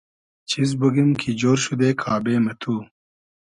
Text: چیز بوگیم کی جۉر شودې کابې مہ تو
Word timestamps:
چیز 0.49 0.69
بوگیم 0.79 1.09
کی 1.21 1.29
جۉر 1.39 1.57
شودې 1.65 1.89
کابې 2.01 2.35
مہ 2.43 2.53
تو 2.61 2.75